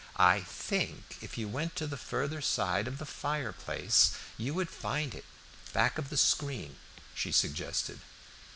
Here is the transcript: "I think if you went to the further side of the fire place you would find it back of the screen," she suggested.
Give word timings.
"I 0.17 0.39
think 0.41 1.17
if 1.21 1.37
you 1.37 1.47
went 1.47 1.75
to 1.75 1.85
the 1.85 1.95
further 1.95 2.41
side 2.41 2.87
of 2.87 2.97
the 2.97 3.05
fire 3.05 3.51
place 3.51 4.13
you 4.35 4.51
would 4.55 4.71
find 4.71 5.13
it 5.13 5.25
back 5.73 5.99
of 5.99 6.09
the 6.09 6.17
screen," 6.17 6.77
she 7.13 7.31
suggested. 7.31 8.01